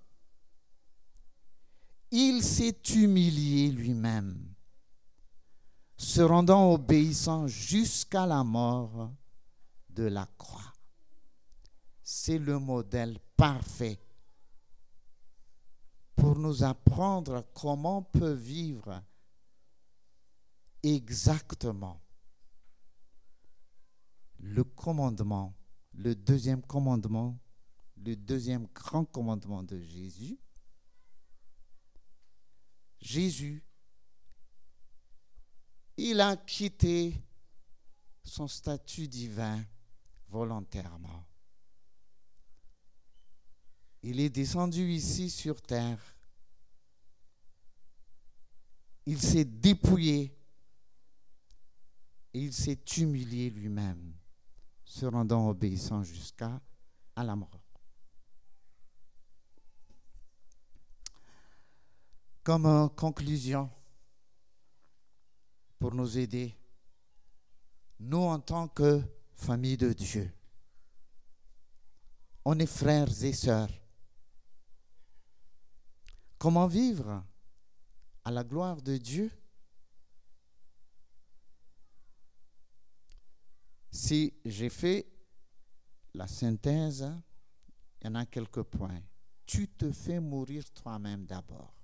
Il 2.12 2.44
s'est 2.44 2.80
humilié 2.94 3.72
lui-même, 3.72 4.54
se 5.98 6.22
rendant 6.22 6.74
obéissant 6.74 7.48
jusqu'à 7.48 8.28
la 8.28 8.44
mort 8.44 9.12
de 9.90 10.04
la 10.04 10.28
croix. 10.38 10.74
C'est 12.04 12.38
le 12.38 12.60
modèle 12.60 13.18
parfait 13.36 14.00
pour 16.16 16.38
nous 16.38 16.64
apprendre 16.64 17.48
comment 17.56 17.98
on 17.98 18.04
peut 18.04 18.34
vivre 18.34 19.02
exactement 20.84 22.02
le 24.40 24.64
commandement, 24.64 25.54
le 25.94 26.16
deuxième 26.16 26.62
commandement, 26.64 27.38
le 27.98 28.16
deuxième 28.16 28.68
grand 28.74 29.06
commandement 29.06 29.64
de 29.64 29.80
Jésus. 29.80 30.40
Jésus, 33.00 33.64
il 35.98 36.20
a 36.20 36.36
quitté 36.36 37.22
son 38.24 38.48
statut 38.48 39.08
divin 39.08 39.64
volontairement. 40.28 41.26
Il 44.04 44.20
est 44.20 44.30
descendu 44.30 44.92
ici 44.92 45.30
sur 45.30 45.62
terre. 45.62 46.00
Il 49.06 49.22
s'est 49.22 49.46
dépouillé 49.46 50.36
il 52.34 52.54
s'est 52.54 52.80
humilié 52.98 53.50
lui-même, 53.50 54.14
se 54.86 55.06
rendant 55.06 55.50
obéissant 55.50 56.04
jusqu'à 56.04 56.62
la 57.18 57.36
mort. 57.36 57.62
Comme 62.44 62.90
conclusion, 62.96 63.70
pour 65.78 65.94
nous 65.94 66.18
aider, 66.18 66.56
nous 68.00 68.18
en 68.18 68.40
tant 68.40 68.68
que 68.68 69.02
famille 69.36 69.78
de 69.78 69.94
Dieu, 69.94 70.34
on 72.44 72.58
est 72.58 72.66
frères 72.66 73.24
et 73.24 73.34
sœurs. 73.34 73.70
Comment 76.40 76.66
vivre 76.66 77.24
à 78.24 78.32
la 78.32 78.44
gloire 78.44 78.82
de 78.82 78.98
Dieu 78.98 79.32
Si 83.92 84.34
j'ai 84.46 84.70
fait 84.70 85.06
la 86.14 86.28
synthèse, 86.28 87.12
il 88.02 88.08
y 88.08 88.10
en 88.10 88.16
a 88.16 88.26
quelques 88.26 88.64
points. 88.64 89.02
Tu 89.46 89.68
te 89.68 89.92
fais 89.92 90.22
mourir 90.22 90.64
toi-même 90.72 91.26
d'abord. 91.26 91.76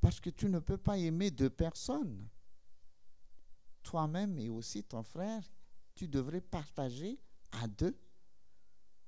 Parce 0.00 0.20
que 0.20 0.28
tu 0.28 0.48
ne 0.50 0.58
peux 0.58 0.76
pas 0.76 0.98
aimer 0.98 1.30
deux 1.30 1.48
personnes. 1.48 2.28
Toi-même 3.82 4.38
et 4.38 4.50
aussi 4.50 4.84
ton 4.84 5.02
frère, 5.02 5.42
tu 5.94 6.06
devrais 6.08 6.42
partager 6.42 7.18
à 7.52 7.66
deux. 7.66 7.98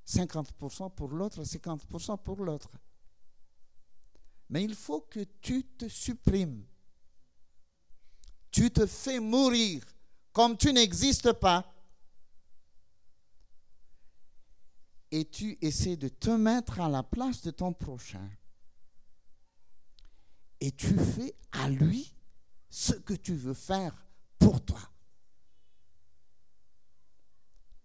50% 0.07 0.95
pour 0.95 1.11
l'autre, 1.11 1.43
50% 1.43 2.23
pour 2.23 2.43
l'autre. 2.43 2.71
Mais 4.49 4.65
il 4.65 4.75
faut 4.75 5.03
que 5.03 5.21
tu 5.43 5.65
te 5.65 5.87
supprimes. 5.87 6.65
Tu 8.51 8.71
te 8.71 8.87
fais 8.87 9.21
mourir 9.21 9.85
comme 10.33 10.57
tu 10.57 10.73
n'existes 10.73 11.33
pas. 11.33 11.73
Et 15.11 15.25
tu 15.25 15.57
essaies 15.63 15.97
de 15.97 16.09
te 16.09 16.31
mettre 16.31 16.81
à 16.81 16.89
la 16.89 17.03
place 17.03 17.43
de 17.43 17.51
ton 17.51 17.73
prochain. 17.73 18.29
Et 20.61 20.71
tu 20.73 20.95
fais 20.99 21.35
à 21.53 21.69
lui 21.69 22.15
ce 22.69 22.93
que 22.93 23.15
tu 23.15 23.35
veux 23.35 23.55
faire 23.55 23.95
pour 24.39 24.65
toi. 24.65 24.81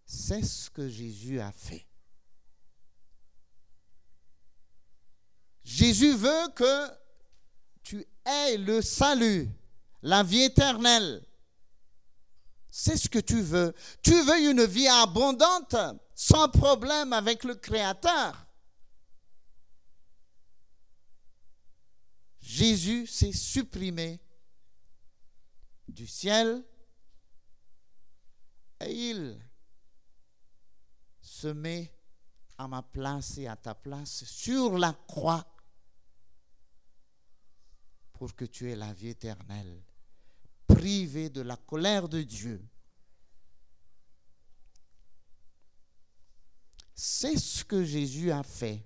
C'est 0.05 0.43
ce 0.43 0.69
que 0.69 0.89
Jésus 0.89 1.39
a 1.39 1.51
fait. 1.51 1.87
Jésus 5.63 6.13
veut 6.13 6.49
que 6.55 6.89
tu 7.83 8.05
aies 8.25 8.57
le 8.57 8.81
salut, 8.81 9.49
la 10.01 10.23
vie 10.23 10.43
éternelle. 10.43 11.25
C'est 12.75 12.97
ce 12.97 13.07
que 13.07 13.19
tu 13.19 13.39
veux. 13.39 13.71
Tu 14.01 14.19
veux 14.23 14.49
une 14.49 14.65
vie 14.65 14.87
abondante, 14.87 15.75
sans 16.15 16.49
problème 16.49 17.13
avec 17.13 17.43
le 17.43 17.53
Créateur. 17.53 18.47
Jésus 22.39 23.05
s'est 23.05 23.31
supprimé 23.31 24.19
du 25.87 26.07
ciel 26.07 26.65
et 28.79 28.91
il 28.91 29.39
se 31.21 31.49
met 31.49 31.95
à 32.57 32.67
ma 32.67 32.81
place 32.81 33.37
et 33.37 33.45
à 33.45 33.55
ta 33.55 33.75
place 33.75 34.23
sur 34.23 34.79
la 34.79 34.93
croix 35.05 35.45
pour 38.13 38.35
que 38.35 38.45
tu 38.45 38.71
aies 38.71 38.75
la 38.75 38.93
vie 38.93 39.09
éternelle 39.09 39.83
privé 40.67 41.29
de 41.29 41.41
la 41.41 41.57
colère 41.57 42.07
de 42.09 42.21
Dieu. 42.21 42.63
C'est 46.95 47.37
ce 47.37 47.63
que 47.63 47.83
Jésus 47.83 48.31
a 48.31 48.43
fait. 48.43 48.85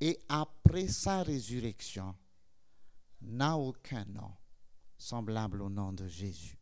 Et 0.00 0.18
après 0.28 0.88
sa 0.88 1.22
résurrection, 1.22 2.16
n'a 3.20 3.56
aucun 3.56 4.04
nom 4.06 4.32
semblable 4.96 5.62
au 5.62 5.68
nom 5.68 5.92
de 5.92 6.06
Jésus. 6.06 6.58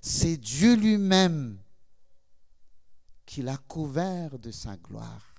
C'est 0.00 0.36
Dieu 0.36 0.76
lui-même 0.76 1.58
qui 3.24 3.42
l'a 3.42 3.56
couvert 3.56 4.38
de 4.38 4.50
sa 4.50 4.76
gloire. 4.76 5.34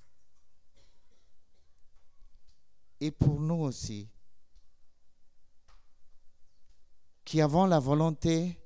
Et 3.00 3.12
pour 3.12 3.40
nous 3.40 3.62
aussi, 3.62 4.10
qui 7.28 7.42
avons 7.42 7.66
la 7.66 7.80
volonté 7.80 8.58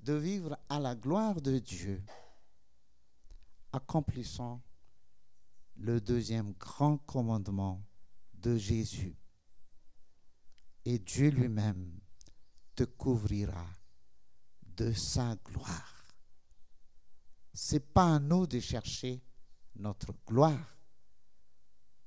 de 0.00 0.12
vivre 0.12 0.58
à 0.68 0.78
la 0.78 0.94
gloire 0.94 1.40
de 1.40 1.58
Dieu, 1.58 2.04
accomplissons 3.72 4.60
le 5.76 6.02
deuxième 6.02 6.52
grand 6.52 6.98
commandement 6.98 7.82
de 8.34 8.58
Jésus. 8.58 9.16
Et 10.84 10.98
Dieu 10.98 11.30
lui-même 11.30 11.98
te 12.74 12.84
couvrira 12.84 13.66
de 14.64 14.92
sa 14.92 15.36
gloire. 15.36 16.06
Ce 17.54 17.76
n'est 17.76 17.80
pas 17.80 18.16
à 18.16 18.18
nous 18.18 18.46
de 18.46 18.60
chercher 18.60 19.24
notre 19.76 20.12
gloire, 20.26 20.76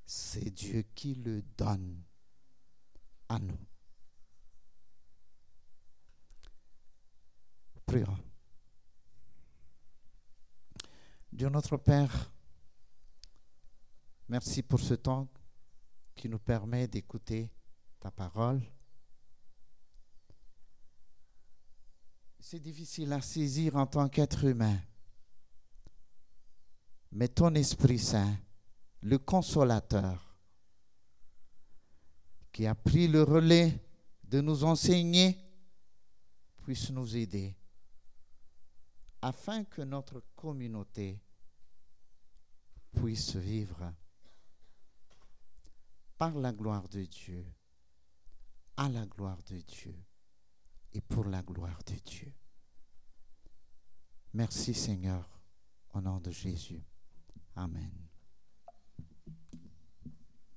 c'est 0.06 0.52
Dieu 0.52 0.84
qui 0.94 1.16
le 1.16 1.42
donne 1.58 2.04
à 3.30 3.40
nous. 3.40 3.66
Dieu 11.32 11.50
notre 11.50 11.78
Père, 11.78 12.32
merci 14.30 14.64
pour 14.64 14.80
ce 14.80 14.96
temps 14.96 15.28
qui 16.16 16.28
nous 16.28 16.40
permet 16.40 16.88
d'écouter 16.88 17.52
ta 18.00 18.10
parole. 18.10 18.64
C'est 22.40 22.60
difficile 22.60 23.14
à 23.14 23.22
saisir 23.22 23.76
en 23.76 23.86
tant 23.86 24.10
qu'être 24.10 24.44
humain, 24.44 24.80
mais 27.12 27.28
ton 27.28 27.54
Esprit 27.54 28.00
Saint, 28.00 28.38
le 29.02 29.20
consolateur, 29.20 30.36
qui 32.52 32.66
a 32.66 32.74
pris 32.74 33.08
le 33.08 33.22
relais 33.22 33.80
de 34.24 34.42
nous 34.42 34.64
enseigner 34.64 35.38
puisse 36.64 36.90
nous 36.90 37.16
aider 37.18 37.56
afin 39.24 39.64
que 39.64 39.82
notre 39.82 40.22
communauté 40.36 41.18
puisse 42.92 43.38
vivre 43.38 43.94
par 46.18 46.36
la 46.36 46.52
gloire 46.52 46.90
de 46.90 47.06
Dieu, 47.06 47.46
à 48.76 48.90
la 48.90 49.06
gloire 49.06 49.42
de 49.44 49.60
Dieu 49.62 49.96
et 50.92 51.00
pour 51.00 51.24
la 51.24 51.42
gloire 51.42 51.82
de 51.86 51.96
Dieu. 51.96 52.34
Merci 54.34 54.74
Seigneur, 54.74 55.42
au 55.94 56.02
nom 56.02 56.20
de 56.20 56.30
Jésus. 56.30 56.84
Amen. 57.56 58.03